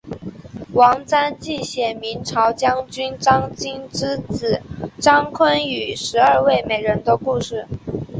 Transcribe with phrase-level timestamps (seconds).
[0.73, 0.79] 玉
[1.09, 4.59] 蟾记写明朝将军张经之子
[4.99, 7.67] 张昆与十二位美人的故事。